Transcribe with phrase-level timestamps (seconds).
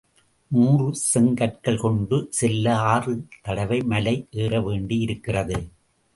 [0.51, 3.13] நூறு செங்கற்கள் கொண்டு செல்ல ஆறு
[3.41, 5.59] தடவை மலை ஏறவேண்டியிருக்கிறது.